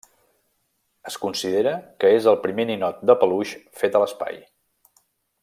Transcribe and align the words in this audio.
Es 1.11 1.17
considera 1.25 1.73
que 2.03 2.11
és 2.21 2.29
el 2.33 2.39
primer 2.47 2.67
ninot 2.71 3.05
de 3.11 3.17
peluix 3.25 3.53
fet 3.83 3.99
a 3.99 4.03
l'espai. 4.05 4.43